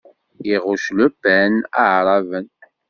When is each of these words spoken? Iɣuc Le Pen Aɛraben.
Iɣuc 0.53 0.85
Le 0.97 1.07
Pen 1.21 1.53
Aɛraben. 1.83 2.47